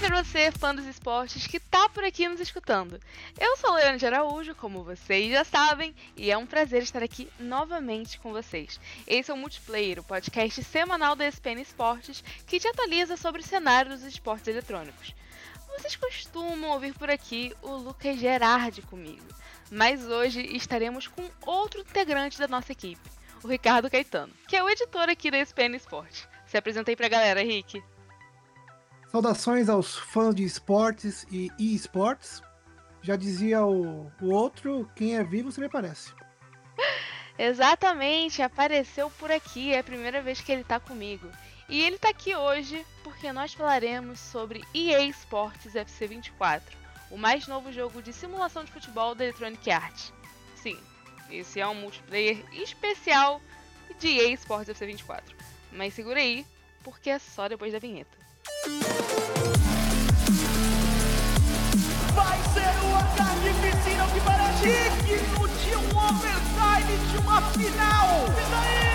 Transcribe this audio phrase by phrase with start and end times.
[0.00, 2.98] pra você, fã dos esportes, que tá por aqui nos escutando.
[3.38, 7.28] Eu sou Leandro de Araújo, como vocês já sabem, e é um prazer estar aqui
[7.38, 8.80] novamente com vocês.
[9.06, 13.44] Esse é o Multiplayer, o podcast semanal da ESPN Esportes, que te atualiza sobre o
[13.44, 15.14] cenário dos esportes eletrônicos.
[15.68, 19.26] Vocês costumam ouvir por aqui o Lucas Gerardi comigo,
[19.70, 23.10] mas hoje estaremos com outro integrante da nossa equipe,
[23.44, 26.26] o Ricardo Caetano, que é o editor aqui da ESPN Esportes.
[26.46, 27.82] Se apresentei pra galera, Rick.
[29.10, 32.40] Saudações aos fãs de esportes e e-sports.
[33.02, 36.12] Já dizia o, o outro, quem é vivo se me aparece.
[37.36, 41.28] Exatamente, apareceu por aqui, é a primeira vez que ele tá comigo.
[41.68, 46.78] E ele tá aqui hoje porque nós falaremos sobre EA Sports FC 24,
[47.10, 50.12] o mais novo jogo de simulação de futebol da Electronic Arts.
[50.54, 50.78] Sim,
[51.28, 53.40] esse é um multiplayer especial
[53.98, 55.36] de EA Sports FC 24.
[55.72, 56.46] Mas segura aí,
[56.84, 58.19] porque é só depois da vinheta.
[62.14, 64.68] Vai ser uma carnificina que parece
[65.06, 68.08] digno de um overtime de uma final.
[68.36, 68.90] E daí?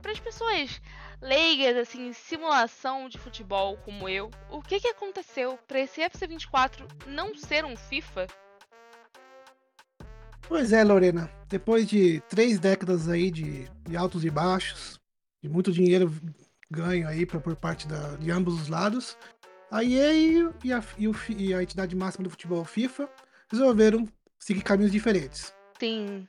[0.00, 0.80] para as pessoas
[1.20, 6.86] leigas assim em simulação de futebol como eu, o que, que aconteceu para esse FC24
[7.08, 8.28] não ser um FIFA?
[10.50, 11.30] Pois é, Lorena.
[11.48, 14.98] Depois de três décadas aí de, de altos e baixos,
[15.40, 16.12] de muito dinheiro
[16.68, 19.16] ganho aí pra, por parte da, de ambos os lados,
[19.70, 23.08] a EA e a, e, o, e a entidade máxima do futebol, FIFA,
[23.48, 24.08] resolveram
[24.40, 25.54] seguir caminhos diferentes.
[25.78, 26.26] Sim.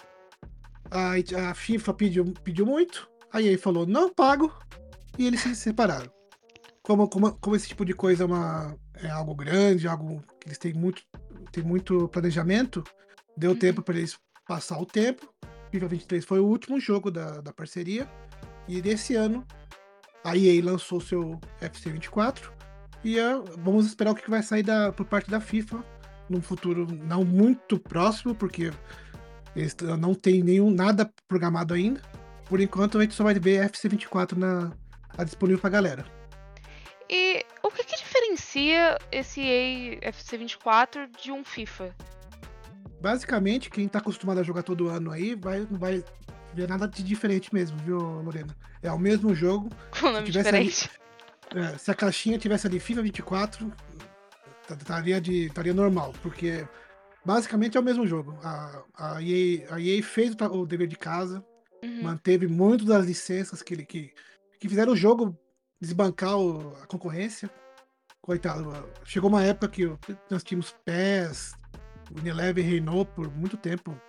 [0.92, 1.14] A,
[1.50, 4.56] a FIFA pediu, pediu muito, a EA falou não pago,
[5.18, 6.12] e eles se separaram.
[6.84, 10.60] Como, como, como esse tipo de coisa é, uma, é algo grande, algo que eles
[10.60, 11.02] têm muito,
[11.52, 12.84] têm muito planejamento,
[13.36, 15.34] Deu tempo para eles passar o tempo.
[15.72, 18.10] FIFA 23 foi o último jogo da, da parceria.
[18.68, 19.46] E desse ano,
[20.24, 22.52] a EA lançou seu FC 24.
[23.04, 25.84] E uh, vamos esperar o que vai sair da, por parte da FIFA
[26.30, 28.72] num futuro não muito próximo, porque
[29.56, 32.02] eles não tem nenhum nada programado ainda.
[32.46, 34.72] Por enquanto, a gente só vai ver FC 24 na,
[35.18, 36.06] na disponível pra galera.
[37.10, 41.94] E o que, que diferencia esse EA FC 24 de um FIFA?
[43.02, 46.04] Basicamente, quem tá acostumado a jogar todo ano aí, vai, não vai
[46.54, 48.56] ver nada de diferente mesmo, viu, Lorena?
[48.82, 49.70] É o mesmo jogo.
[50.00, 50.90] Com nome diferente.
[51.52, 53.74] Ali, é, se a caixinha tivesse ali FIFA 24,
[54.70, 56.66] estaria, de, estaria normal, porque
[57.26, 58.38] basicamente é o mesmo jogo.
[58.44, 61.44] A, a, EA, a EA fez o, o dever de casa,
[61.84, 62.04] uhum.
[62.04, 64.14] manteve muito das licenças que, que,
[64.60, 65.38] que fizeram o jogo
[65.82, 67.50] desbancar o, a concorrência.
[68.22, 68.72] Coitado,
[69.04, 69.92] chegou uma época que
[70.30, 71.56] nós tínhamos PES,
[72.20, 74.00] Unilever reinou por muito tempo,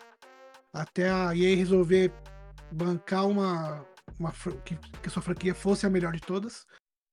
[0.73, 2.13] até a EA resolver
[2.73, 3.87] bancar uma,
[4.19, 4.33] uma
[4.65, 6.67] que, que sua franquia fosse a melhor de todas.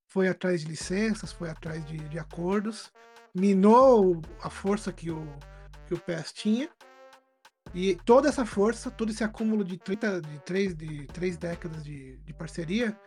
[0.08, 2.92] Foi atrás de licenças, foi atrás de, de acordos,
[3.36, 5.24] minou a força que o,
[5.86, 6.70] que o PES tinha.
[7.74, 12.18] E toda essa força, todo esse acúmulo de, 30, de, 3, de 3 décadas de,
[12.18, 13.00] de parceria,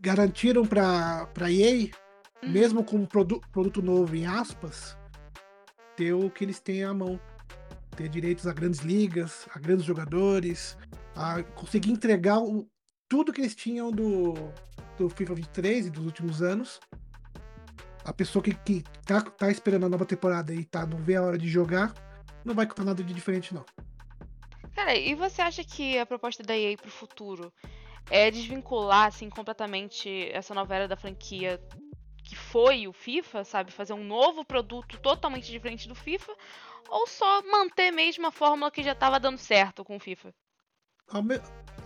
[0.00, 1.90] garantiram para a EA,
[2.42, 2.50] uhum.
[2.50, 4.97] mesmo com um produ produto novo, em aspas,
[5.98, 7.20] ter o que eles têm à mão.
[7.96, 10.78] Ter direitos a grandes ligas, a grandes jogadores,
[11.16, 12.70] a conseguir entregar o,
[13.08, 14.34] tudo que eles tinham do,
[14.96, 16.78] do FIFA 23 e dos últimos anos.
[18.04, 21.22] A pessoa que, que tá, tá esperando a nova temporada e tá, não vê a
[21.22, 21.92] hora de jogar,
[22.44, 23.64] não vai comprar nada de diferente, não.
[24.76, 27.52] Cara, e você acha que a proposta da EA pro futuro
[28.08, 31.60] é desvincular, assim, completamente essa novela da franquia
[32.28, 33.72] que foi o FIFA, sabe?
[33.72, 36.30] Fazer um novo produto totalmente diferente do FIFA,
[36.90, 40.34] ou só manter mesmo a fórmula que já estava dando certo com o FIFA?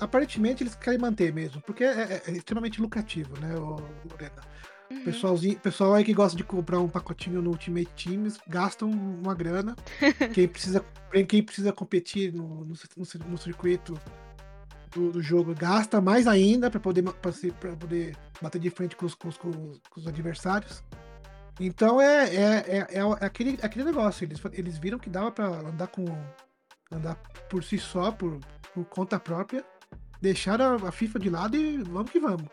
[0.00, 4.42] Aparentemente eles querem manter mesmo, porque é, é, é extremamente lucrativo, né, Lorena?
[4.90, 5.04] Uhum.
[5.04, 9.76] Pessoalzinho, pessoal aí que gosta de comprar um pacotinho no Ultimate Teams gastam uma grana.
[10.34, 10.84] quem, precisa,
[11.28, 12.74] quem precisa competir no, no,
[13.28, 13.94] no circuito
[14.94, 19.28] do, do jogo gasta mais ainda para poder, poder bater de frente com os, com
[19.28, 20.82] os, com os adversários.
[21.60, 24.24] Então é, é, é, é, aquele, aquele negócio.
[24.24, 26.04] Eles, eles viram que dava para andar com
[26.90, 27.16] andar
[27.48, 28.38] por si só, por,
[28.74, 29.64] por conta própria,
[30.20, 32.46] deixaram a, a FIFA de lado e vamos que vamos.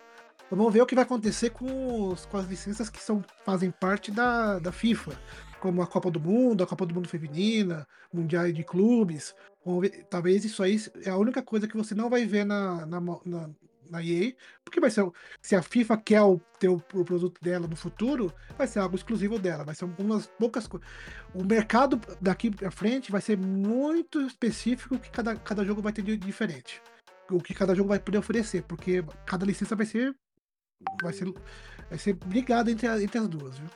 [0.50, 4.12] Vamos ver o que vai acontecer com, os, com as licenças que são, fazem parte
[4.12, 5.12] da, da FIFA,
[5.60, 9.36] como a Copa do Mundo, a Copa do Mundo Feminina, Mundial de Clubes.
[10.10, 13.50] Talvez isso aí é a única coisa que você não vai ver na, na, na,
[13.90, 14.34] na EA,
[14.64, 15.06] porque vai ser
[15.42, 18.96] se a FIFA quer o, ter o, o, produto dela no futuro, vai ser algo
[18.96, 20.88] exclusivo dela, vai ser umas poucas coisas.
[21.34, 26.04] O mercado daqui para frente vai ser muito específico que cada, cada jogo vai ter
[26.04, 26.82] de diferente.
[27.30, 30.16] O que cada jogo vai poder oferecer, porque cada licença vai ser
[31.02, 31.32] vai ser
[31.90, 33.70] vai ser brigada entre, entre as duas, viu?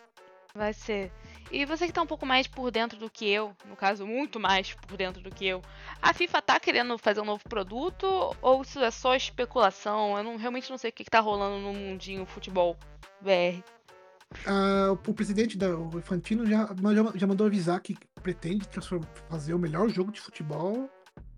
[0.55, 1.11] Vai ser.
[1.51, 4.39] E você que tá um pouco mais por dentro do que eu, no caso, muito
[4.39, 5.63] mais por dentro do que eu,
[5.99, 8.05] a FIFA tá querendo fazer um novo produto
[8.39, 10.15] ou isso é só especulação?
[10.15, 12.77] Eu não, realmente não sei o que, que tá rolando no mundinho futebol
[13.19, 13.63] BR.
[14.45, 18.67] Ah, o presidente da o Infantino já, já, já, mandou avisar que pretende
[19.29, 20.87] fazer o melhor jogo de futebol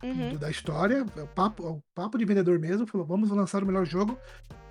[0.03, 0.29] uhum.
[0.31, 1.05] do, da história.
[1.15, 2.85] É o papo, é o papo de vendedor mesmo.
[2.85, 4.19] Falou: vamos lançar o melhor jogo.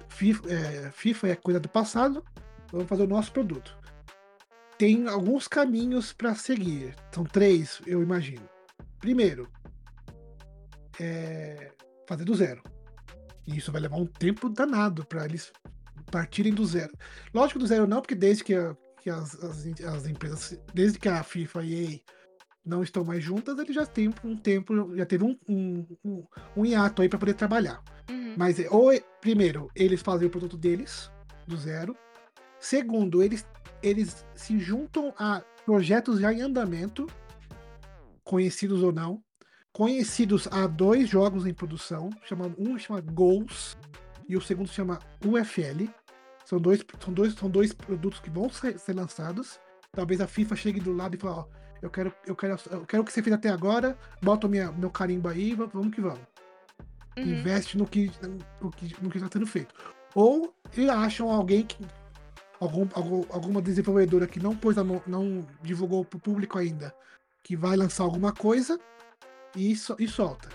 [0.09, 2.23] FIFA é, FIFA é coisa do passado,
[2.71, 3.84] vamos fazer o nosso produto
[4.79, 6.95] tem alguns caminhos para seguir.
[7.13, 8.49] São três, eu imagino.
[8.99, 9.49] Primeiro,
[11.01, 11.73] é
[12.07, 12.63] fazer do zero.
[13.47, 15.53] E isso vai levar um tempo danado para eles
[16.11, 16.93] partirem do zero.
[17.33, 21.09] Lógico do zero não, porque desde que, a, que as, as, as, empresas, desde que
[21.09, 22.01] a FIFA e a EA
[22.65, 26.25] não estão mais juntas, eles já têm um tempo, já teve um, um, um,
[26.57, 27.83] um hiato aí para poder trabalhar.
[28.11, 28.35] Uhum.
[28.39, 28.91] Mas, ou,
[29.21, 31.11] primeiro, eles fazem o produto deles,
[31.47, 31.95] do zero.
[32.59, 33.47] Segundo, eles
[33.85, 37.07] eles se juntam a projetos já em andamento,
[38.25, 39.23] conhecidos ou não,
[39.73, 43.77] conhecidos a dois jogos em produção, chamado, um chama Goals
[44.29, 45.89] e o segundo chama UFL.
[46.47, 49.61] São dois, são dois, são dois produtos que vão ser, ser lançados.
[49.93, 51.47] Talvez a FIFA chegue do lado e fale, ó,
[51.83, 54.73] eu quero, eu quero, eu quero o que você fez até agora, bota o minha,
[54.73, 56.21] meu carimbo aí, vamos que vamos.
[57.17, 57.25] Uhum.
[57.25, 58.11] Investe no que,
[58.61, 59.75] no que, no que está sendo feito.
[60.15, 61.85] Ou eles acham alguém que
[62.65, 66.95] algum, algum, alguma desenvolvedora que não pôs mão, não divulgou para o público ainda
[67.45, 68.81] que vai lançar alguma coisa
[69.55, 70.49] e, so, e solta.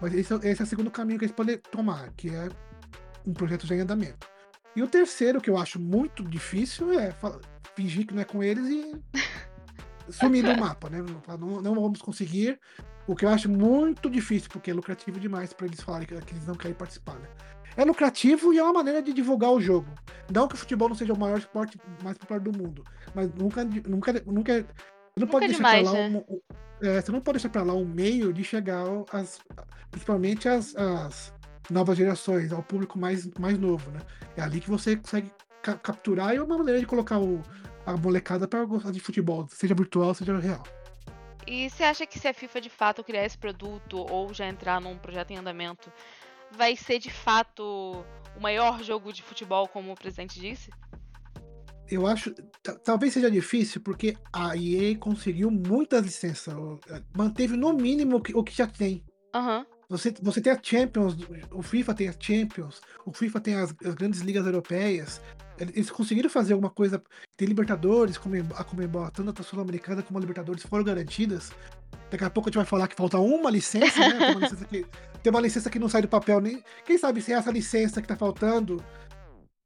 [0.00, 2.48] Mas esse, esse, é o segundo caminho que eles podem tomar, que é
[3.26, 4.28] um projeto já em andamento.
[4.76, 7.14] E o terceiro, que eu acho muito difícil, é
[7.74, 9.02] fingir que não é com eles e
[10.12, 10.98] sumir do mapa, né?
[11.38, 12.60] Não, não vamos conseguir.
[13.06, 16.34] O que eu acho muito difícil, porque é lucrativo demais para eles falarem que, que
[16.34, 17.28] eles não querem participar, né?
[17.76, 19.88] É lucrativo e é uma maneira de divulgar o jogo.
[20.32, 22.84] Não que o futebol não seja o maior esporte mais popular do mundo,
[23.14, 24.66] mas nunca, nunca, nunca
[25.16, 26.24] você não nunca pode deixar demais, pra lá né?
[26.28, 26.40] um,
[26.86, 29.38] é, você não pode deixar para lá um meio de chegar às,
[29.90, 31.32] principalmente as, as
[31.70, 34.00] novas gerações, ao público mais, mais novo, né?
[34.36, 35.30] É ali que você consegue
[35.62, 37.42] ca capturar e é uma maneira de colocar o,
[37.86, 40.62] a molecada para gostar de futebol, seja virtual, seja real.
[41.46, 44.80] E você acha que se a FIFA de fato criar esse produto ou já entrar
[44.80, 45.92] num projeto em andamento,
[46.56, 48.04] vai ser de fato
[48.36, 50.70] o maior jogo de futebol, como o presidente disse?
[51.90, 52.34] Eu acho.
[52.82, 56.54] Talvez seja difícil, porque a EA conseguiu muitas licenças.
[56.88, 59.04] Eh, manteve no mínimo o que, o que já tem.
[59.34, 59.66] Uhum.
[59.88, 61.14] Você, você tem a Champions,
[61.52, 65.20] o FIFA tem a Champions, o FIFA tem as, as grandes ligas europeias.
[65.58, 67.02] Eles conseguiram fazer alguma coisa.
[67.36, 68.18] Tem Libertadores,
[68.56, 71.52] a Comembol, tanto a Sul-Americana como a Libertadores foram garantidas.
[72.10, 74.18] Daqui a pouco a gente vai falar que falta uma licença, né?
[74.18, 74.86] Tem uma licença que,
[75.22, 76.62] tem uma licença que não sai do papel nem.
[76.84, 78.82] Quem sabe se essa licença que tá faltando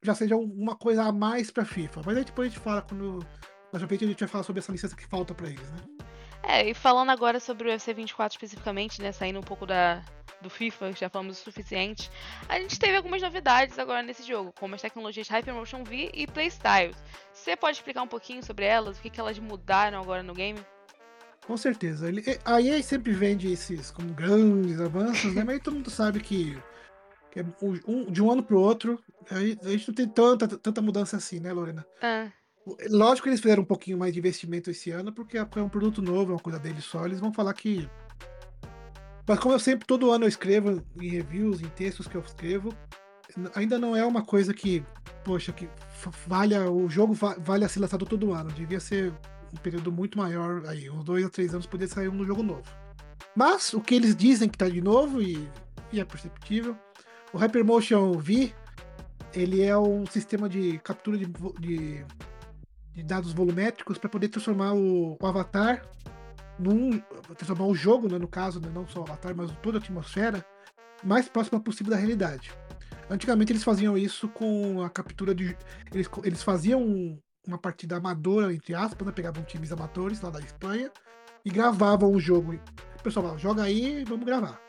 [0.03, 2.01] já seja uma coisa a mais pra FIFA.
[2.05, 3.25] Mas aí depois a gente fala quando.
[3.71, 5.77] Na frente a gente vai falar sobre essa licença que falta pra eles, né?
[6.43, 9.11] É, e falando agora sobre o UFC 24 especificamente, né?
[9.11, 10.01] Saindo um pouco da,
[10.41, 12.09] do FIFA, já falamos o suficiente.
[12.47, 16.97] A gente teve algumas novidades agora nesse jogo, como as tecnologias Hypermotion V e Playstyles.
[17.33, 20.59] Você pode explicar um pouquinho sobre elas, o que, que elas mudaram agora no game?
[21.45, 22.07] Com certeza.
[22.07, 25.43] Ele, a EA sempre vende esses como grandes avanços, né?
[25.43, 26.61] Mas todo mundo sabe que,
[27.31, 27.45] que é
[27.87, 31.51] um, de um ano pro outro, a gente não tem tanta, tanta mudança assim, né,
[31.51, 31.85] Lorena?
[32.01, 32.31] Ah.
[32.89, 36.01] Lógico que eles fizeram um pouquinho mais de investimento esse ano, porque é um produto
[36.01, 37.05] novo, é uma coisa deles só.
[37.05, 37.89] Eles vão falar que.
[39.29, 42.73] Mas como eu sempre, todo ano eu escrevo em reviews, em textos que eu escrevo,
[43.53, 44.83] ainda não é uma coisa que,
[45.23, 45.69] poxa, que
[46.25, 48.51] valha, o jogo vale a ser lançado todo ano.
[48.51, 49.13] Devia ser
[49.53, 52.63] um período muito maior aí, uns dois a três anos poderia sair um jogo novo.
[53.35, 55.47] Mas o que eles dizem que tá de novo, e,
[55.93, 56.75] e é perceptível,
[57.31, 58.51] o Hypermotion V
[59.35, 61.27] ele é um sistema de captura de,
[61.59, 62.03] de,
[62.95, 65.87] de dados volumétricos para poder transformar o, o, avatar
[66.59, 66.99] num.
[67.35, 70.45] transformar o jogo, né, no caso, né, não só o avatar, mas toda a atmosfera,
[71.03, 72.51] mais próxima possível da realidade.
[73.09, 75.57] Antigamente eles faziam isso com a captura de.
[75.91, 79.11] Eles, eles faziam uma partida amadora, entre aspas, né?
[79.11, 80.91] pegavam times amadores lá da Espanha
[81.43, 82.53] e gravavam o jogo.
[82.53, 84.59] O pessoal falava, joga aí, vamos gravar.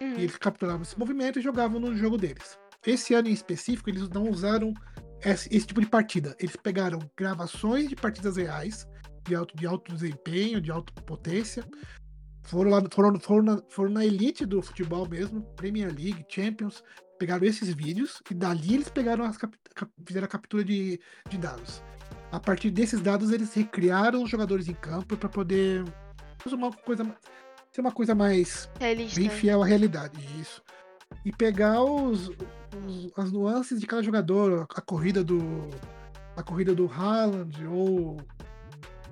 [0.00, 0.14] Uhum.
[0.14, 2.58] E eles capturavam esse movimento e jogavam no jogo deles.
[2.86, 4.72] Esse ano em específico, eles não usaram
[5.22, 6.34] esse, esse tipo de partida.
[6.38, 8.88] Eles pegaram gravações de partidas reais,
[9.30, 11.64] de alto, de alto desempenho, de alta potência.
[12.42, 16.82] Foram, lá, foram, foram, na, foram na elite do futebol mesmo, Premier League, Champions.
[17.18, 19.56] Pegaram esses vídeos e dali eles pegaram as cap,
[20.06, 21.82] fizeram a captura de, de dados.
[22.32, 25.84] A partir desses dados, eles recriaram os jogadores em campo para poder
[26.52, 27.04] uma coisa,
[27.70, 29.20] ser uma coisa mais Realista.
[29.20, 30.18] bem fiel à realidade.
[30.40, 30.62] Isso.
[31.24, 32.28] E pegar os,
[32.86, 35.38] os- as nuances de cada jogador, a corrida do.
[36.36, 38.16] A corrida do Haaland, ou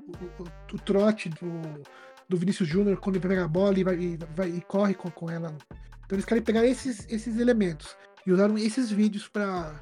[0.08, 0.42] o,
[0.74, 1.82] o- trote do,
[2.28, 5.10] do Vinícius Júnior quando ele pega a bola e, vai, e, vai- e corre com,
[5.10, 5.56] com ela.
[6.04, 7.96] Então eles querem pegar esses, esses elementos.
[8.26, 9.74] E usaram esses vídeos para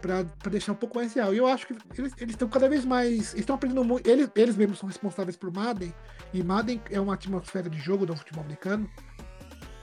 [0.00, 1.32] para deixar um pouco mais real.
[1.32, 3.34] E eu acho que eles estão cada vez mais.
[3.34, 4.04] Estão aprendendo muito.
[4.10, 5.94] Eles, eles mesmos são responsáveis por Madden.
[6.34, 8.90] E Madden é uma atmosfera de jogo do futebol americano.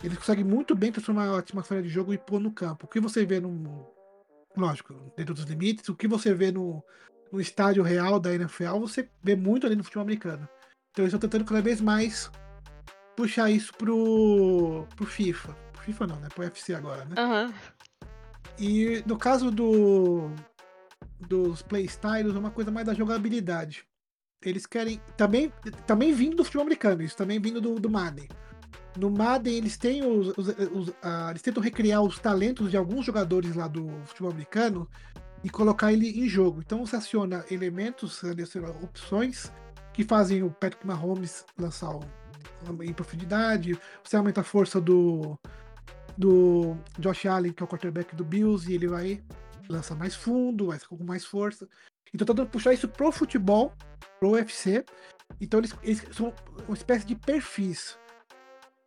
[0.04, 2.86] Eles conseguem muito bem transformar a atmosfera de jogo e pôr no campo.
[2.86, 3.88] O que você vê no.
[4.58, 6.84] Lógico, dentro dos limites, o que você vê no,
[7.32, 10.48] no estádio real da NFL, você vê muito ali no futebol americano.
[10.92, 12.32] Então eles estão tentando cada vez mais
[13.16, 15.54] puxar isso pro, pro FIFA.
[15.74, 16.28] Pro FIFA não, né?
[16.34, 17.16] Pro UFC agora, né?
[17.18, 17.54] Aham.
[18.58, 20.32] E no caso do
[21.20, 23.84] dos playstyles, é uma coisa mais da jogabilidade.
[24.44, 25.02] Eles querem.
[25.18, 25.52] Também,
[25.86, 28.28] também vindo do futebol americano, isso também vindo do, do Madden.
[28.98, 30.30] No Madden, eles têm os.
[30.38, 34.90] os- os- ah, eles tentam recriar os talentos de alguns jogadores lá do futebol americano
[35.44, 36.62] e colocar ele em jogo.
[36.66, 38.22] Então você aciona elementos,
[38.84, 39.52] opções
[39.94, 41.98] que fazem o Patrick Mahomes lançar
[42.82, 45.38] em profundidade, você aumenta a força do,
[46.18, 49.24] do Josh Allen, que é o quarterback do Bills, e ele vai
[49.70, 51.68] lançar mais fundo, vai com mais força.
[52.14, 53.74] Então tá tentando puxar isso pro futebol,
[54.20, 54.84] pro UFC.
[55.40, 56.34] Então eles, eles são
[56.68, 57.98] uma espécie de perfis.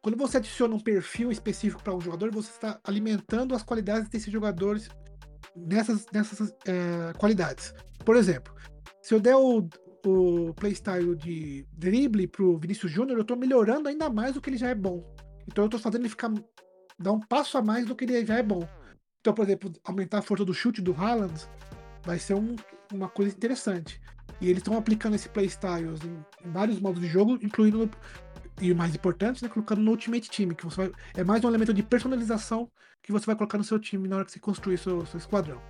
[0.02, 4.32] Quando você adiciona um perfil específico para um jogador, você está alimentando as qualidades desses
[4.32, 4.88] jogadores
[5.56, 7.74] nessas, nessas eh, qualidades.
[8.04, 8.54] Por exemplo,
[9.00, 9.68] se eu der o,
[10.06, 14.56] o playstyle de drible pro Vinícius Júnior, eu tô melhorando ainda mais do que ele
[14.56, 15.04] já é bom.
[15.46, 16.32] Então eu tô fazendo ele ficar
[16.98, 18.66] dar um passo a mais do que ele já é bom.
[19.20, 21.34] Então, por exemplo, aumentar a força do chute do Haaland
[22.04, 22.56] vai ser um-
[22.92, 24.00] uma coisa interessante.
[24.40, 27.90] E eles estão aplicando esse playstyles em, em vários modos de jogo, incluindo no-
[28.60, 31.48] e o mais importante, né, colocando no Ultimate Team, que você vai, é mais um
[31.48, 32.70] elemento de personalização
[33.02, 35.60] que você vai colocar no seu time na hora que você construir seu, seu esquadrão.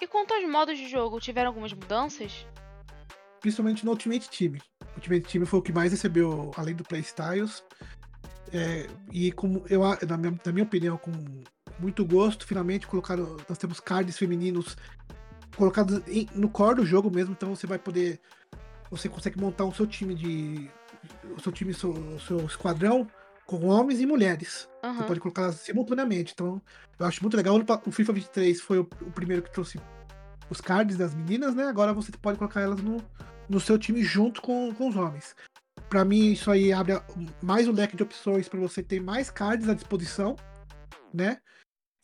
[0.00, 2.46] E quanto aos modos de jogo, tiveram algumas mudanças?
[3.40, 4.54] Principalmente no Ultimate Team.
[4.82, 7.62] O Ultimate Team foi o que mais recebeu, além do Playstyles.
[8.52, 11.12] É, e como eu, na minha, na minha opinião, com
[11.78, 13.36] muito gosto, finalmente colocaram.
[13.48, 14.76] Nós temos cards femininos
[15.56, 18.20] colocados em- no core do jogo mesmo, então você vai poder.
[18.90, 20.70] Você consegue montar o seu time de.
[21.36, 23.06] O seu time, seu, o seu esquadrão
[23.46, 24.68] com homens e mulheres.
[24.82, 25.06] Você Aham.
[25.06, 26.32] pode colocar simultaneamente.
[26.32, 26.60] Então,
[26.98, 27.60] eu acho muito legal.
[27.86, 29.80] O FIFA 23 foi o, o primeiro que trouxe
[30.48, 31.64] os cards das meninas, né?
[31.64, 32.98] Agora você pode colocar elas no,
[33.48, 35.34] no seu time junto com, com os homens.
[35.88, 37.00] Pra mim, isso aí abre
[37.42, 40.36] mais um leque de opções para você ter mais cards à disposição,
[41.12, 41.38] né?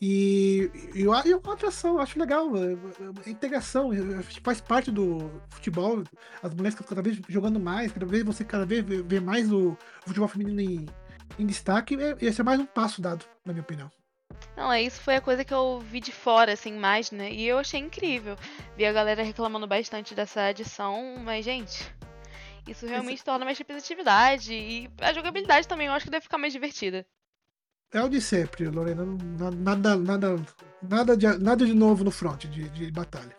[0.01, 2.51] E, e eu, e uma atração, eu acho legal.
[3.25, 6.03] é integração, eu faz parte do futebol.
[6.43, 10.29] As mulheres cada vez jogando mais, cada vez você cada vez vê, mais o futebol
[10.29, 10.87] feminino em,
[11.39, 11.97] em destaque.
[12.21, 13.91] Esse é mais um passo dado, na minha opinião.
[14.55, 17.31] Não, é isso foi a coisa que eu vi de fora, assim, mais, né?
[17.33, 18.37] E eu achei incrível.
[18.77, 21.91] Vi a galera reclamando bastante dessa adição, mas, gente,
[22.67, 24.53] isso realmente torna mais representatividade.
[24.53, 27.07] E a jogabilidade também, eu acho que deve ficar mais divertida.
[27.93, 29.05] É o de sempre, Lorena.
[29.05, 30.37] não- Nada, nada,
[30.83, 33.35] nada, de, nada de novo no front de, de batalha.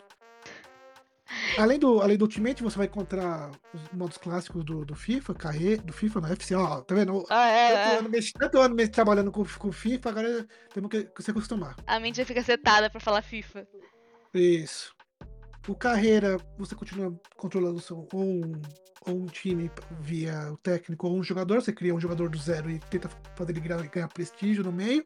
[1.58, 5.82] Além do, além do Ultimate, você vai encontrar os modos clássicos do, do FIFA, carreira,
[5.82, 7.24] do FIFA na FC, ó, tá vendo?
[7.28, 7.98] Ah, é, Tanto é.
[7.98, 11.76] ano, tanto ano mês trabalhando com, com FIFA, agora temos que, que se acostumar.
[11.86, 13.66] A mente já fica setada pra falar FIFA.
[14.32, 14.94] Isso.
[15.68, 18.52] O carreira, você continua controlando seu, ou, um,
[19.06, 19.70] ou um time
[20.00, 21.60] via o técnico ou um jogador.
[21.60, 25.04] Você cria um jogador do zero e tenta fazer ele ganhar, ganhar prestígio no meio.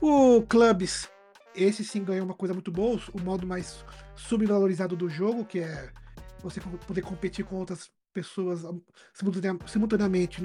[0.00, 1.08] O Clubs,
[1.54, 5.90] esse sim ganhou uma coisa muito boa, o modo mais subvalorizado do jogo, que é
[6.42, 8.80] você poder competir com outras pessoas am-
[9.12, 10.40] simultane- simultaneamente,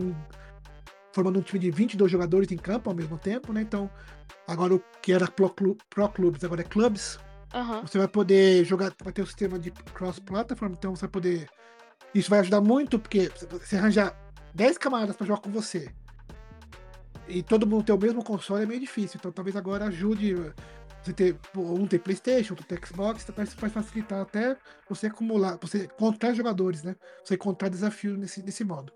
[1.14, 3.62] formando um time de 22 jogadores em campo ao mesmo tempo, né?
[3.62, 3.90] Então,
[4.48, 5.50] agora o que era Pro,
[5.90, 7.20] Pro Clubs, agora é Clubs.
[7.56, 7.82] Aham.
[7.82, 11.50] Você vai poder jogar, vai ter o sistema de cross-platform, então você vai poder.
[12.14, 14.16] Isso vai ajudar muito, porque você arranjar
[14.54, 15.92] 10 camaradas para jogar com você
[17.28, 19.18] e todo mundo ter o mesmo console é meio difícil.
[19.20, 20.36] Então talvez agora ajude
[21.04, 21.40] você ter.
[21.56, 24.58] Um ter Playstation, outro ter Xbox, então isso vai facilitar até
[24.90, 26.96] você acumular, você encontrar jogadores, né?
[27.24, 28.92] Você encontrar desafios nesse, nesse modo.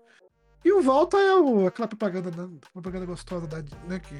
[0.64, 2.30] E o Volta é o, aquela propaganda,
[2.72, 4.14] propaganda gostosa da, né, que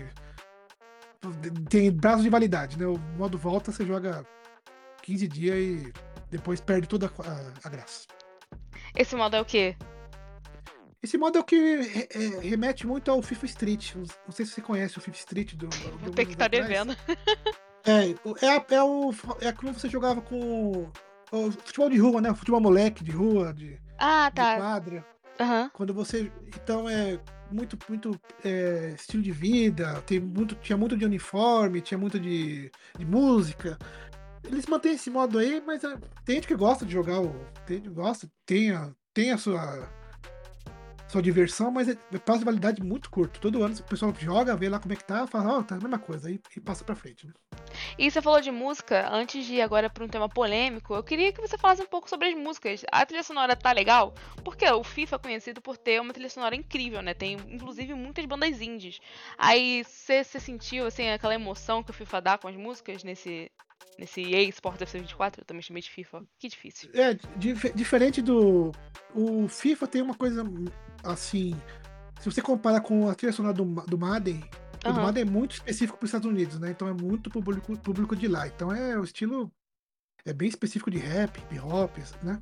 [1.69, 2.87] tem prazo de validade, né?
[2.87, 4.25] O modo Volta você joga
[5.03, 5.93] 15 dias e
[6.31, 8.07] depois perde toda a, a graça.
[8.97, 9.77] Esse modo é o quê?
[11.03, 13.95] Esse modo é o que re- é, remete muito ao FIFA Street.
[13.97, 15.67] Não sei se você conhece o FIFA Street do.
[15.69, 16.95] do Vou ter que estar devendo.
[17.87, 18.11] É,
[18.47, 19.11] é, é o.
[19.41, 20.91] É como você jogava com.
[21.33, 22.31] O futebol de rua, né?
[22.31, 24.57] O futebol moleque de rua, de, Ah, de tá.
[24.57, 25.07] quadra.
[25.41, 25.71] Aham.
[25.73, 26.31] Quando você.
[26.49, 27.19] Então é
[27.51, 32.71] muito, muito é, estilo de vida, tem muito, tinha muito de uniforme, tinha muito de,
[32.99, 33.79] de música.
[34.45, 37.35] Eles mantêm esse modo aí, mas é, tem gente que gosta de jogar o.
[37.67, 39.89] Tem gosta, tem a, tem a sua.
[41.11, 43.41] Sua diversão, mas é, é prazo de validade muito curto.
[43.41, 45.79] Todo ano o pessoal joga, vê lá como é que tá, fala, ó, tá a
[45.79, 47.27] mesma coisa, aí e passa pra frente.
[47.27, 47.33] Né?
[47.99, 51.33] E você falou de música, antes de ir agora para um tema polêmico, eu queria
[51.33, 52.85] que você falasse um pouco sobre as músicas.
[52.93, 54.15] A trilha sonora tá legal?
[54.45, 57.13] Porque o FIFA é conhecido por ter uma trilha sonora incrível, né?
[57.13, 59.01] Tem inclusive muitas bandas indies.
[59.37, 63.51] Aí você sentiu assim aquela emoção que o FIFA dá com as músicas nesse
[63.99, 65.43] nesse EA Sport FC 24?
[65.43, 66.23] Eu também chamei de FIFA.
[66.39, 66.89] Que difícil.
[66.95, 68.73] É, dif- diferente do.
[69.15, 70.43] O FIFA tem uma coisa
[71.05, 71.55] assim.
[72.21, 74.45] Se você compara com a trilha sonora do, do Madden,
[74.85, 75.01] o do.
[75.01, 76.71] Madden é muito específico para os Estados Unidos, né?
[76.71, 78.47] Então é muito público, público de lá.
[78.47, 79.51] Então é o estilo.
[80.25, 82.41] É bem específico de rap, hip hop, né?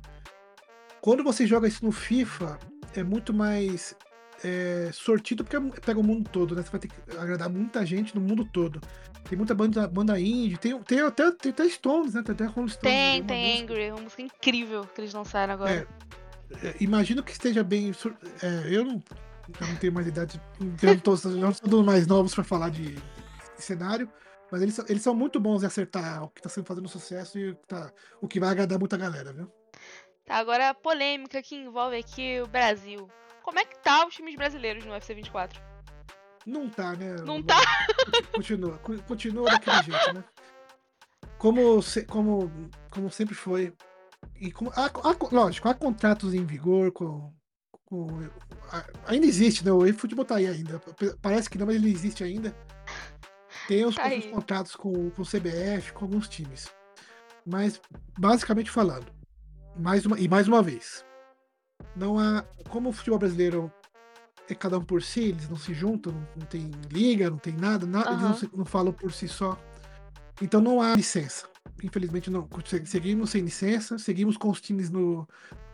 [1.01, 2.59] Quando você joga isso no FIFA,
[2.93, 3.95] é muito mais
[4.43, 6.61] é, sortido porque pega o mundo todo, né?
[6.61, 8.81] Você vai ter que agradar muita gente no mundo todo.
[9.27, 12.23] Tem muita banda, banda indie, tem, tem, até, tem até Stones, né?
[12.23, 12.81] Tem até Rolling Stones.
[12.81, 13.73] Tem, tem música.
[13.73, 15.71] Angry, uma música incrível que eles lançaram agora.
[15.71, 15.87] É,
[16.79, 17.91] imagino que esteja bem.
[18.41, 19.03] é, eu, não,
[19.61, 22.69] eu não tenho mais idade, eu não, tô, não sou dos mais novos para falar
[22.69, 23.01] de, de
[23.57, 24.09] cenário,
[24.51, 27.37] mas eles, são- eles são muito bons em acertar o que está sendo fazendo sucesso
[27.37, 27.91] e o que, tá,
[28.21, 29.51] o que vai agradar muita galera, viu?
[30.25, 33.07] Tá, agora a polêmica que envolve aqui o Brasil.
[33.43, 35.59] Como é que tá os times brasileiros no UFC 24?
[36.45, 37.15] Não tá, né?
[37.25, 37.57] Não tá?
[38.33, 40.23] Continua, co- continua daquele jeito, né?
[41.37, 42.51] Como, como,
[42.91, 43.73] como sempre foi.
[44.39, 47.33] E como, há, há- lógico, há contratos em vigor com.
[47.85, 48.07] com
[49.05, 49.71] ainda existe, né?
[49.71, 50.79] O eFootball tá aí ainda.
[51.21, 52.55] Parece que não, mas ele existe ainda.
[53.67, 56.67] Tem os, Tá os contratos com, com o CBF, com alguns times.
[57.45, 57.81] Mas,
[58.17, 59.07] basicamente falando,
[59.77, 61.03] mais uma, e mais uma vez,
[61.95, 62.43] não há.
[62.69, 63.71] Como o futebol brasileiro
[64.49, 67.53] é cada um por si, eles não se juntam, não, não tem liga, não tem
[67.53, 69.57] nada, nada eles não, se- não falam por si só.
[70.41, 71.47] Então não há licença.
[71.83, 72.47] Infelizmente não.
[72.65, 75.27] Se- Seguimos sem licença, seguimos com os times no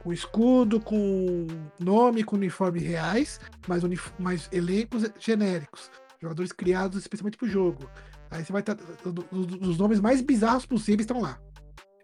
[0.04, 1.48] com escudo, com
[1.80, 5.90] nome, com uniforme reais, mas, unif- mas elencos genéricos.
[6.22, 7.90] Jogadores criados especialmente pro jogo.
[8.30, 8.78] Aí você vai estar.
[9.32, 11.40] Os nomes mais bizarros possíveis estão lá.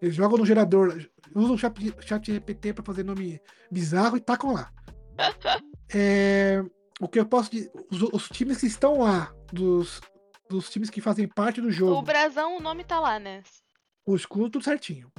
[0.02, 1.00] Eles jogam no gerador,
[1.36, 3.40] usam o chat, chat GPT para fazer nome
[3.72, 4.72] bizarro e tacam lá.
[5.94, 6.64] É,
[7.02, 10.00] o que eu posso dizer, os, os times que estão lá, dos,
[10.52, 13.42] dos times que fazem parte do O jogo, Brasão, o nome tá lá, né?
[14.06, 15.12] o escudo tudo certinho.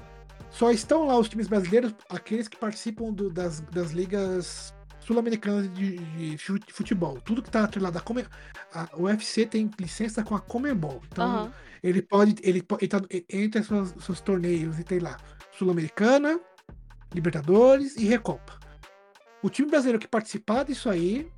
[0.51, 5.97] Só estão lá os times brasileiros, aqueles que participam do- das, das ligas sul-americanas de,
[5.97, 7.19] de fu- de futebol.
[7.21, 8.27] Tudo que está atrelado à Come,
[8.75, 11.01] a, o UFC tem licença com a Comembol.
[11.11, 11.53] Então, Aham.
[11.83, 12.35] ele pode.
[12.43, 15.17] Ele, ele tá entre seus, seus torneios e tem lá
[15.53, 16.39] Sul-Americana,
[17.15, 18.59] Libertadores e Recopa.
[19.43, 21.31] O time brasileiro que participar disso aí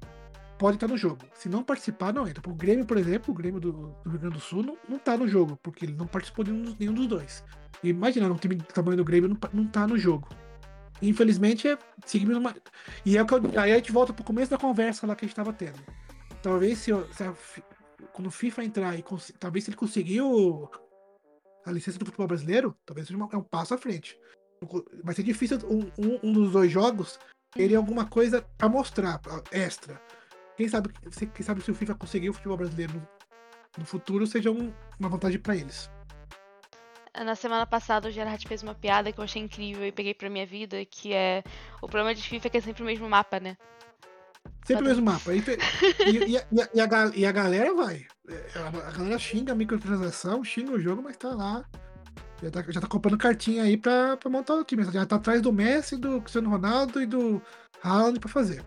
[0.64, 1.18] pode estar no jogo.
[1.34, 2.42] Se não participar, não entra.
[2.48, 3.70] O Grêmio, por exemplo, o Grêmio do,
[4.02, 6.52] do Rio Grande do Sul não, não tá no jogo, porque ele não participou de
[6.52, 7.44] nenhum dos, nenhum dos dois.
[7.82, 10.26] E Imagina, um time do tamanho do Grêmio não, não tá no jogo.
[11.02, 12.56] Infelizmente, é, seguimos uma.
[13.04, 15.26] E é o que eu, aí a gente volta pro começo da conversa lá que
[15.26, 15.78] a gente tava tendo.
[16.42, 17.34] Talvez se, eu- se a
[18.14, 20.70] quando o FIFA entrar e cons- talvez se ele conseguir o-
[21.66, 24.18] a licença do futebol brasileiro, talvez seja é um passo à frente.
[25.02, 27.18] Vai ser difícil um, um- um dos dois jogos
[27.52, 29.20] ter alguma coisa pra mostrar,
[29.52, 30.00] extra.
[30.56, 32.92] Quem sabe, se- quem sabe se o FIFA conseguir o futebol brasileiro
[33.76, 35.90] no, futuro seja um- uma vantagem pra eles.
[37.24, 40.28] Na semana passada o Gerard fez uma piada que eu achei incrível e peguei pra
[40.30, 41.42] minha vida, que é
[41.80, 43.56] o problema de FIFA é que é sempre o mesmo mapa, né?
[44.64, 45.32] Sempre o mesmo mapa.
[45.32, 45.38] E,
[46.06, 48.06] e- e a, e a- e a ga- e a galera vai.
[48.28, 51.64] É, A, a galera xinga a microtransação, xinga o jogo, mas tá lá.
[52.42, 54.82] Já tá, já tá comprando cartinha aí pra, pra montar o time.
[54.84, 57.40] Já tá atrás do Messi, do Cristiano Ronaldo e do
[57.82, 58.64] Haaland pra fazer.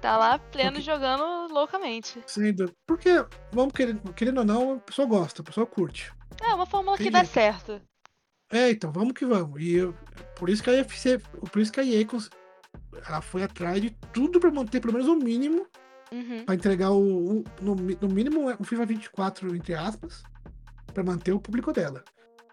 [0.00, 2.22] Tá lá pleno Porque- jogando loucamente.
[2.26, 2.74] Sem dúvida.
[2.86, 3.10] Porque,
[3.52, 6.12] vamos querendo, querendo ou não, a pessoa gosta, a pessoa curte.
[6.42, 7.80] É uma fórmula que dá certo.
[8.52, 9.60] É, então, vamos que vamos.
[9.60, 9.94] E eu-
[10.36, 12.04] por isso que a UFC, por isso que a EA
[13.06, 15.66] ela foi atrás de tudo pra manter pelo menos o mínimo
[16.12, 16.44] Uhum.
[16.44, 20.24] Pra entregar o, o- no, no mínimo o FIFA 24, entre aspas,
[20.92, 22.02] pra manter o público dela.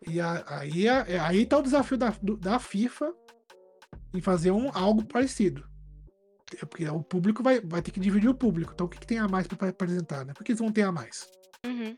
[0.08, 3.12] E a- aí, a- é- aí tá o desafio da, do- da FIFA
[4.14, 5.68] em fazer um, algo parecido.
[6.56, 8.72] É porque o público vai, vai ter que dividir o público.
[8.74, 10.34] Então o que, que tem a mais pra pra apresentar, né?
[10.34, 11.30] Por que eles vão ter a mais?
[11.66, 11.98] Uhum.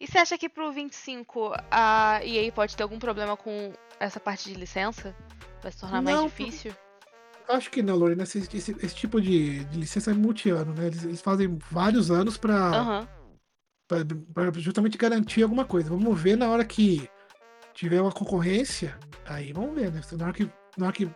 [0.00, 4.48] E você acha que pro 25 a EA pode ter algum problema com essa parte
[4.48, 5.14] de licença?
[5.62, 6.72] Vai se tornar mais Não, difícil?
[7.48, 8.22] Acho que não, Lorena.
[8.22, 10.86] Esse, esse, esse tipo de, de licença é multi-ano, né?
[10.86, 13.08] Eles, eles fazem vários anos pra,
[13.88, 15.88] pra justamente garantir alguma coisa.
[15.88, 17.08] Vamos ver na hora que
[17.74, 18.98] tiver uma concorrência.
[19.26, 20.00] Aí vamos ver, né?
[20.12, 20.50] Na hora que.
[20.76, 21.10] Na hora que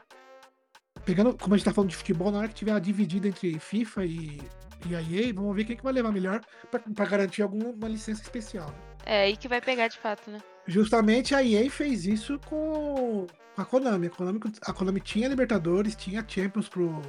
[1.05, 3.59] pegando, como a gente tá falando de futebol, na hora que tiver a dividida entre
[3.59, 4.41] FIFA e,
[4.88, 8.23] e a EA, vamos ver quem que vai levar melhor pra, pra garantir alguma licença
[8.23, 8.69] especial.
[8.69, 8.75] né?
[9.05, 10.38] É aí que vai pegar de fato, né?
[10.67, 14.07] Justamente a EA fez isso com com a Konami.
[14.07, 17.03] A Konami, a Konami tinha Libertadores, tinha Champions pro,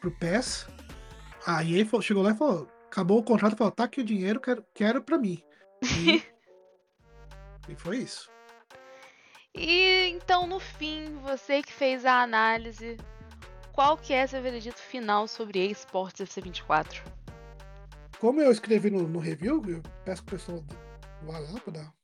[0.00, 0.66] pro PES.
[1.46, 4.40] A EA falou- chegou lá e falou: acabou o contrato, falou: tá aqui o dinheiro,
[4.40, 5.42] quero, quero pra mim.
[5.82, 6.22] E,
[7.70, 8.28] e foi isso.
[9.54, 12.96] E então, no fim, você que fez a análise,
[13.78, 17.00] qual que é seu veredito final sobre eSports FC24?
[18.18, 20.64] Como eu escrevi no, no review, eu peço que o pessoal
[21.22, 21.94] vá lá pra dar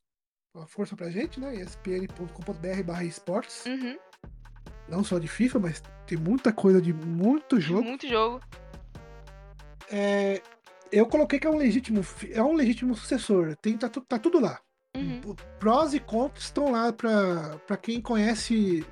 [0.54, 1.52] uma força pra gente, né?
[1.56, 3.66] espn.com.br barra esportes.
[3.66, 3.98] Uhum.
[4.88, 7.82] Não só de FIFA, mas tem muita coisa de muito jogo.
[7.82, 8.40] Muito jogo.
[9.90, 10.40] É,
[10.92, 13.56] eu coloquei que é um legítimo, é um legítimo sucessor.
[13.56, 14.60] Tem, tá, tá tudo lá.
[14.96, 15.34] Uhum.
[15.58, 18.86] Prós e contras estão lá pra quem conhece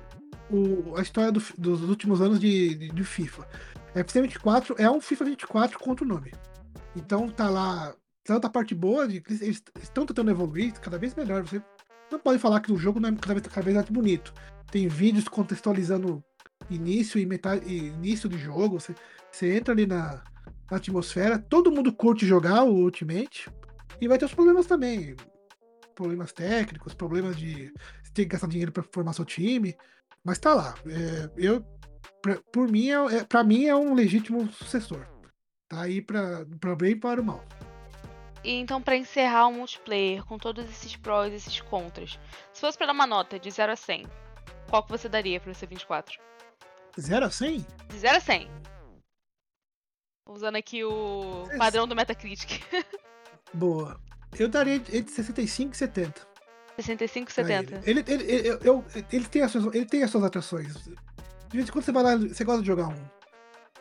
[0.55, 3.47] o- a história do dos últimos anos de, de, de FIFA.
[3.95, 6.31] FC 24 é um FIFA 24 contra o nome.
[6.95, 11.43] Então tá lá tanto a parte boa, de, eles estão tentando evoluir cada vez melhor.
[11.43, 11.61] Você
[12.11, 14.33] não pode falar que o jogo não é cada vez, cada vez mais bonito.
[14.71, 16.23] Tem vídeos contextualizando
[16.69, 18.79] início e metade, início do jogo.
[18.79, 18.95] Você,
[19.31, 20.23] você entra ali na,
[20.71, 23.49] na atmosfera, todo mundo curte jogar o Ultimate.
[23.99, 25.15] E vai ter os problemas também.
[25.95, 27.71] Problemas técnicos, problemas de
[28.03, 29.75] você ter que gastar dinheiro para formar seu time.
[30.25, 30.75] Mas tá lá.
[30.85, 31.61] É, eu,
[32.21, 35.05] pra, por mim, é, é- pra mim é um legítimo sucessor.
[35.69, 37.43] Tá aí pra, pra bem e para o mal.
[38.43, 42.19] E então, pra encerrar o multiplayer, com todos esses prós e esses contras,
[42.51, 44.05] se fosse pra dar uma nota de 0 a 100,
[44.69, 46.19] qual que você daria pro C24?
[46.99, 47.65] 0 a 100?
[47.89, 48.49] De 0 a 100.
[50.27, 52.61] Usando aqui o padrão do Metacritic.
[53.53, 53.99] Boa.
[54.37, 56.27] Eu daria entre 65 e 70.
[56.77, 57.89] 65, pra 70.
[57.89, 60.73] Ele, ele, ele, ele, eu- ele, tem as suas, ele tem as suas atrações.
[60.83, 63.23] De vez em quando você vai lá, você gosta de jogar um.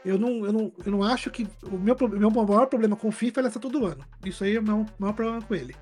[0.05, 1.49] Eu não, eu não, eu não acho que.
[1.65, 4.05] O meu, meu maior problema com o FIFA é lançar todo ano.
[4.25, 5.75] Isso aí é o meu maior problema com ele.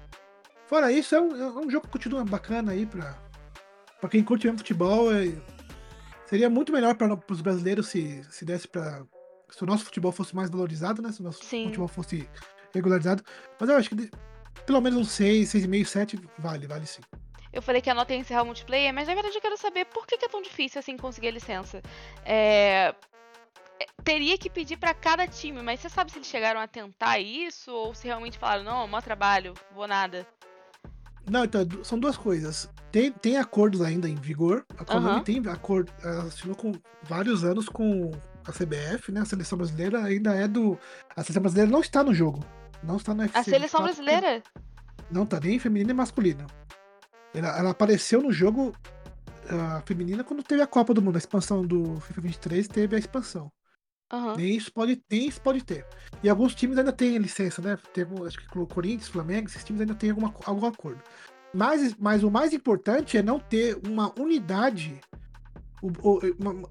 [0.67, 3.17] Fora isso, é um, é um jogo que continua bacana aí pra,
[4.01, 5.13] pra quem curte mesmo futebol.
[5.15, 5.33] é-
[6.27, 9.03] seria muito melhor para os brasileiros se, se desse pra.
[9.51, 11.11] Se o nosso futebol fosse mais valorizado, né?
[11.11, 11.65] Se o nosso Sim.
[11.65, 12.29] futebol fosse
[12.73, 13.23] regularizado.
[13.59, 14.09] Mas eu acho que
[14.67, 17.01] pelo menos uns 6, 6,5, 7 vale, vale sim.
[17.53, 19.85] Eu falei que a nota ia encerrar o multiplayer, mas na verdade eu quero saber
[19.87, 21.83] por que, que é tão difícil assim conseguir a licença.
[22.25, 22.95] É,
[23.81, 27.19] é, Teria que pedir pra cada time, mas você sabe se eles chegaram a tentar
[27.19, 30.27] isso ou se realmente falaram, não, maior trabalho, vou nada.
[31.29, 32.69] Não, então, são duas coisas.
[32.93, 34.65] Tem, tem acordos ainda em vigor.
[34.79, 35.23] A Konami Aham.
[35.23, 35.93] tem acordo,
[36.27, 38.11] assinou com vários anos com
[38.45, 39.21] a CBF, né?
[39.21, 40.79] A seleção brasileira ainda é do.
[41.17, 42.45] A seleção brasileira não está no jogo.
[42.83, 43.39] Não está no UFC.
[43.39, 44.43] A seleção 24, brasileira?
[45.11, 46.47] Não tá nem feminina nem masculina.
[47.35, 48.75] Ela, ela apareceu no jogo
[49.49, 51.17] ah, feminina quando teve a Copa do Mundo.
[51.17, 53.51] A expansão do FIFA 23 teve a expansão.
[54.13, 54.37] Aham.
[54.37, 55.87] Nem isso pode, nem isso pode ter.
[56.23, 57.79] E alguns times ainda têm licença, né?
[57.95, 61.01] Tem, acho que o Corinthians, Flamengo, esses times ainda têm alguma, algum acordo.
[61.55, 65.01] Mas, mas o mais importante é não ter uma unidade.
[65.83, 66.69] uma-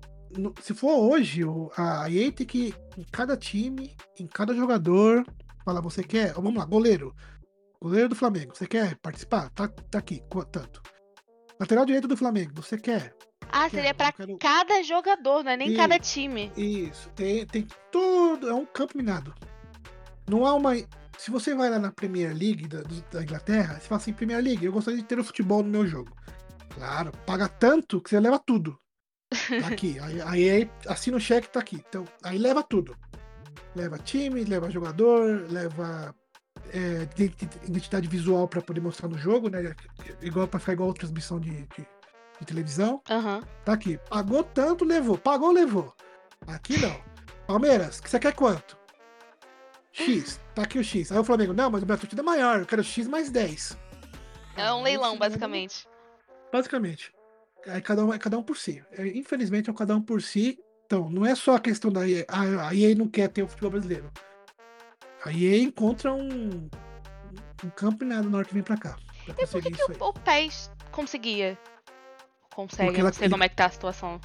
[0.62, 1.42] se for hoje,
[1.76, 5.26] a EA tem que, em cada time, em cada jogador,
[5.70, 6.34] falar: você quer?
[6.34, 7.14] Vamos lá, goleiro.
[7.82, 9.50] Goleiro do Flamengo, você quer participar?
[9.52, 10.82] Tá, tá aqui, qu- tanto.
[11.60, 13.14] Lateral direito do Flamengo, você quer?
[13.52, 16.52] Ah, Quero, seria pra quero- cada jogador, não é nem E- cada time.
[16.56, 18.48] Isso, tem, tem todo.
[18.50, 19.34] É um campo minado.
[20.30, 20.76] Não há uma.
[21.18, 24.66] Se você vai lá na Premier League da, da Inglaterra, você fala assim: Premier League,
[24.66, 26.12] eu gostaria de ter o futebol no meu jogo.
[26.76, 28.78] Claro, paga tanto que você leva tudo.
[29.62, 29.98] Tá aqui.
[30.04, 31.78] aí, aí, aí assina o cheque, tá aqui.
[31.88, 32.96] Então, aí leva tudo.
[33.76, 36.14] Leva time, leva jogador, leva
[36.74, 39.76] é, identi- identidade visual pra poder mostrar no jogo, né?
[40.22, 41.88] Igual para ficar igual a transmissão de, de-
[42.40, 43.02] de televisão.
[43.10, 43.42] Aham.
[43.66, 44.00] Tá aqui.
[44.10, 45.18] Pagou tanto, levou.
[45.18, 45.94] Pagou, levou.
[46.48, 46.96] Aqui não.
[47.48, 48.78] Palmeiras, que você quer quanto?
[49.92, 50.40] X.
[50.56, 51.12] Tá aqui o X.
[51.12, 52.60] Aí o Flamengo, não, mas o Beto é maior.
[52.60, 53.78] Eu quero X mais 10.
[54.56, 55.88] É um leilão, basicamente.
[56.52, 57.14] Basicamente.
[57.68, 58.84] Aí cada um, é cada um por si.
[58.92, 60.60] É, infelizmente é um cada um por si.
[60.90, 62.26] Então, não é só a questão da EA.
[62.28, 64.12] A, EA não quer ter o futebol brasileiro.
[65.24, 66.68] A EA encontra um,
[67.64, 68.98] um campo na hora que vem pra cá.
[69.24, 71.56] Pra E por que, que o, o PES conseguia?
[72.56, 74.20] Consegue, Porque eu não ela- sei como é que tá a situação.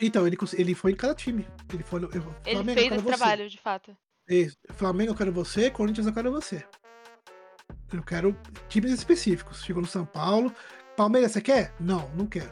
[0.00, 1.46] Então, ele, ele foi em cada time.
[1.70, 2.02] Ele foi.
[2.02, 2.08] Eu,
[2.46, 3.16] Ele Flamengo, fez esse você.
[3.18, 3.94] trabalho, de fato.
[4.26, 4.56] Isso.
[4.70, 6.64] Flamengo eu quero você, Corinthians eu quero você.
[7.92, 8.34] Eu quero
[8.70, 9.62] times específicos.
[9.62, 10.50] Chegou no São Paulo.
[10.96, 11.74] Palmeiras, você quer?
[11.78, 12.50] Não, não quero.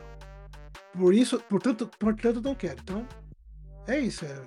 [0.93, 2.79] Por isso, portanto, portanto não quero.
[2.83, 3.07] Então,
[3.89, 4.25] é isso.
[4.25, 4.47] é-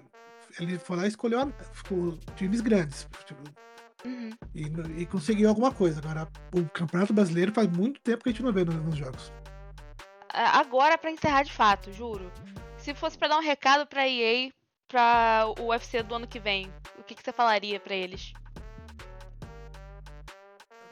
[0.59, 3.07] ele foi lá e escolheu ficou times grandes.
[3.25, 3.41] tipo,
[4.03, 4.31] Uhum.
[4.55, 4.63] E,
[5.03, 5.99] e conseguiu alguma coisa.
[5.99, 9.31] Agora, o Campeonato Brasileiro faz muito tempo que a gente não vê no- nos jogos.
[10.33, 12.31] A- Agora, pra encerrar de fato, juro.
[12.79, 14.51] Se fosse pra dar um recado pra EA,
[14.87, 18.33] pra o UFC do ano que vem, o que, que você falaria pra eles?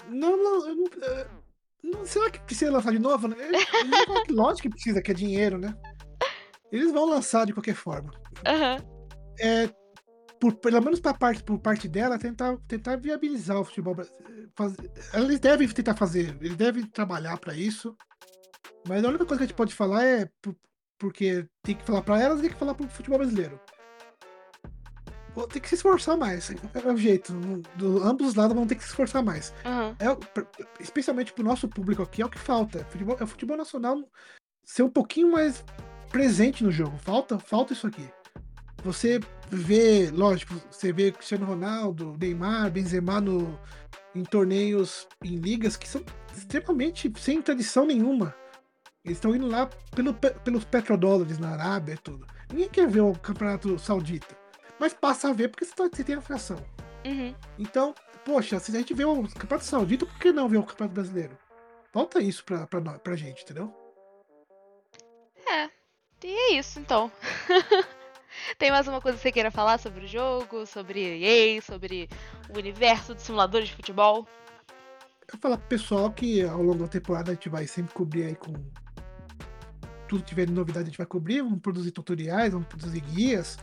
[0.08, 1.28] Não, não, eu não, é,
[1.84, 2.06] não.
[2.06, 3.28] Será que precisa lançar de novo?
[3.28, 3.36] né?
[4.30, 5.76] Lógico que precisa, que é dinheiro, né?
[6.72, 8.12] Eles vão lançar de qualquer forma.
[8.46, 8.78] Aham.
[9.40, 9.70] É,
[10.40, 14.52] por, pelo menos pra parte, por parte dela, tentar, tentar viabilizar o futebol brasileiro.
[15.14, 17.96] Eles devem tentar fazer, eles devem trabalhar pra isso.
[18.88, 20.56] Mas a única coisa que a gente pode falar é por-
[20.98, 23.60] porque tem que falar pra elas e tem que falar pro futebol brasileiro.
[25.54, 26.50] Tem que se esforçar mais.
[26.52, 27.32] É o jeito.
[27.76, 29.54] do- ambos os lados vão ter que se esforçar mais.
[29.64, 29.96] Aham.
[30.00, 30.20] É, o-
[30.82, 32.84] especialmente pro nosso público aqui, é o que falta.
[32.90, 33.98] Futebol, é o futebol nacional
[34.66, 35.64] ser um pouquinho mais
[36.10, 36.98] presente no jogo.
[36.98, 38.08] Falta, falta isso aqui.
[38.84, 39.20] Você
[39.50, 43.60] vê, lógico, você vê Cristiano Ronaldo, Neymar, Benzema no,
[44.16, 46.02] em torneios, em ligas que são
[46.36, 48.34] extremamente sem tradição nenhuma.
[49.04, 52.26] Eles estão indo lá pelo, pe- pelos petrodólares na Arábia e tudo.
[52.52, 54.38] Ninguém quer ver o campeonato saudita.
[54.80, 56.58] Mas passa a ver porque você, tá- você tem a fração.
[57.06, 57.34] Uhum.
[57.58, 57.94] Então,
[58.26, 61.38] poxa, se a gente vê o Campeonato Saudita, por que não ver o Campeonato Brasileiro?
[61.92, 63.74] Falta isso pra, pra, pra gente, entendeu?
[65.48, 65.70] É.
[66.24, 67.12] E é isso, então.
[68.58, 72.10] Tem mais uma coisa que você queira falar sobre o jogo, sobre EA, sobre
[72.54, 74.28] o universo de simuladores de futebol?
[75.22, 78.24] Eu vou falar pro pessoal que ao longo da temporada a gente vai sempre cobrir
[78.24, 78.54] aí com.
[80.08, 83.58] Tudo que tiver de novidade a gente vai cobrir, vamos produzir tutoriais, vamos produzir guias.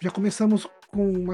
[0.00, 1.24] Já começamos com,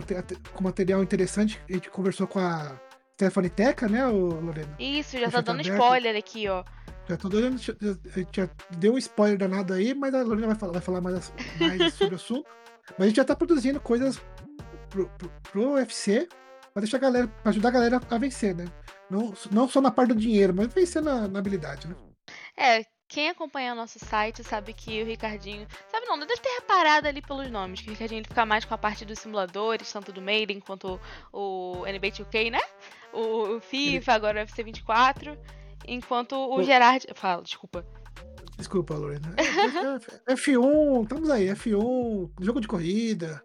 [0.53, 2.79] com material interessante, a gente conversou com a
[3.15, 4.77] Stephanie Teca, né, Lorena?
[4.79, 5.73] Isso, já tá tá dando aberto.
[5.73, 6.63] spoiler aqui, ó.
[7.09, 7.59] Já tô dando.
[7.59, 7.75] já-
[8.77, 12.15] deu um spoiler danado aí, mas a Lorena vai falar, vai falar mais, mais sobre
[12.15, 12.47] o assunto.
[12.91, 14.21] Mas a gente já tá produzindo coisas
[14.91, 16.29] pro, pro, pro UFC
[16.73, 17.29] pra deixar a galera.
[17.29, 18.67] pra ajudar a galera a vencer, né?
[19.11, 21.95] Não, não só na parte do dinheiro, mas vencer na, na habilidade, né?
[22.57, 25.67] É, quem acompanha o nosso site sabe que o Ricardinho.
[25.91, 28.75] Sabe não, deve ter reparado ali pelos nomes, que o Ricardinho ele fica mais com
[28.75, 31.01] a parte dos simuladores, tanto do Maiden quanto
[31.33, 32.61] o NBA 2K, né?
[33.13, 35.39] O, o FIFA, agora o UFC 24.
[35.89, 36.63] Enquanto o.
[36.63, 37.07] Gerard.
[37.15, 37.85] Fala, desculpa.
[38.57, 39.35] Desculpa, Lorena.
[39.37, 39.43] É,
[40.31, 43.43] é, é, F1, estamos aí, F1, jogo de corrida.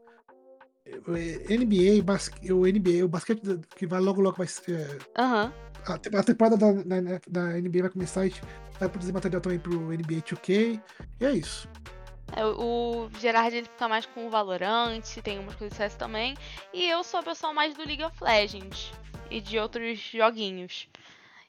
[1.50, 3.42] NBA, basque, o NBA, o basquete
[3.76, 5.00] que vai logo logo vai ser.
[5.18, 5.52] Aham.
[5.88, 8.42] a, te- a temporada da, da, da NBA vai começar, a gente
[8.80, 10.82] vai produzir material também pro NBA 2K.
[11.22, 11.68] E é isso.
[12.36, 16.36] É, O Gerard ele fica mais com o Valorant, tem umas coisas CS também.
[16.74, 18.92] E eu sou a pessoa mais do League of Legends
[19.30, 20.88] e de outros joguinhos.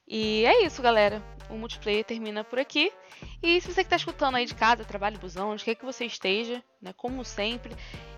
[0.07, 1.23] E é isso, galera.
[1.49, 2.93] O multiplayer termina por aqui.
[3.43, 6.05] E se você que tá escutando aí de casa, trabalho, busão, onde quer que você
[6.05, 6.93] esteja, né?
[6.97, 7.75] Como sempre,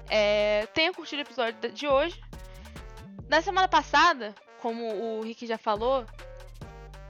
[0.08, 2.20] é, tenha curtido o episódio de hoje.
[3.28, 6.06] Na semana passada, como o Rick já falou,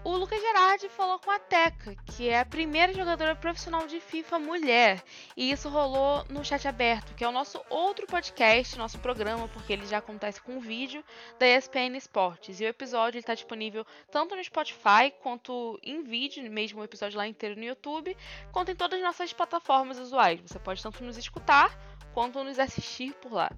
[0.07, 4.39] o Lucas Gerardi falou com a Teca, que é a primeira jogadora profissional de FIFA
[4.39, 5.03] mulher.
[5.37, 9.73] E isso rolou no chat aberto, que é o nosso outro podcast, nosso programa, porque
[9.73, 11.03] ele já acontece com vídeo
[11.41, 12.61] da ESPN Esportes.
[12.61, 17.27] E o episódio está disponível tanto no Spotify quanto em vídeo, mesmo o episódio lá
[17.27, 18.17] inteiro no YouTube,
[18.53, 20.41] quanto em todas as nossas plataformas usuais.
[20.41, 21.77] Você pode tanto nos escutar
[22.15, 23.51] quanto nos assistir por lá.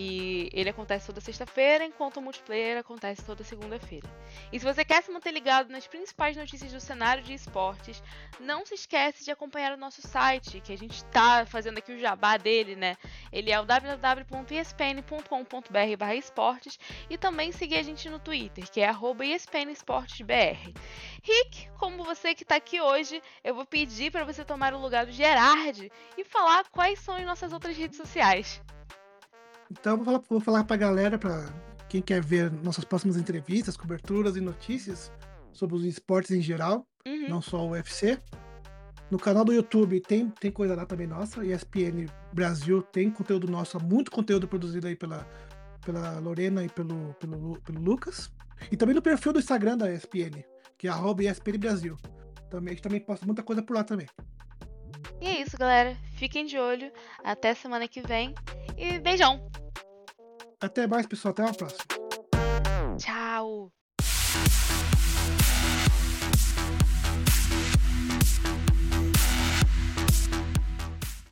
[0.00, 4.08] E ele acontece toda sexta-feira, enquanto o multiplayer acontece toda segunda-feira.
[4.52, 8.00] E se você quer se manter ligado nas principais notícias do cenário de esportes,
[8.38, 11.98] não se esquece de acompanhar o nosso site, que a gente está fazendo aqui o
[11.98, 12.96] jabá dele, né?
[13.32, 16.78] Ele é o www.espn.com.br esportes
[17.10, 18.94] e também seguir a gente no Twitter, que é
[19.34, 20.74] espnesportesbr.
[21.24, 25.06] Rick, como você que está aqui hoje, eu vou pedir para você tomar o lugar
[25.06, 28.62] do Gerard e falar quais são as nossas outras redes sociais.
[29.70, 31.46] Então, vou falar, vou falar pra galera, pra
[31.88, 35.12] quem quer ver nossas próximas entrevistas, coberturas e notícias
[35.52, 37.28] sobre os esportes em geral, Uhum.
[37.28, 38.18] não só o UFC.
[39.10, 43.78] No canal do YouTube tem, tem coisa lá também nossa, ESPN Brasil tem conteúdo nosso,
[43.82, 45.26] muito conteúdo produzido aí pela,
[45.84, 48.30] pela Lorena e pelo, pelo, pelo Lucas.
[48.70, 50.44] E também no perfil do Instagram da ESPN,
[50.76, 51.96] que é arroba ESPN Brasil.
[52.50, 54.06] Também, a gente também posta muita coisa por lá também.
[55.20, 55.96] E é isso, galera.
[56.16, 56.90] Fiquem de olho.
[57.24, 58.34] Até semana que vem.
[58.76, 59.48] E beijão.
[60.60, 61.32] Até mais, pessoal.
[61.32, 61.84] Até a próxima.
[62.98, 63.72] Tchau.